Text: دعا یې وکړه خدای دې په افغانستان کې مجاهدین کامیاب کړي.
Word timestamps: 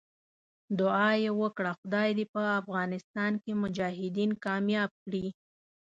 دعا 0.79 1.09
یې 1.23 1.31
وکړه 1.41 1.71
خدای 1.79 2.09
دې 2.17 2.25
په 2.33 2.41
افغانستان 2.61 3.31
کې 3.43 3.51
مجاهدین 3.63 4.31
کامیاب 4.45 4.91
کړي. 5.03 5.25